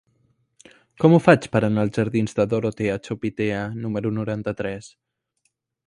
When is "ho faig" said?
1.15-1.45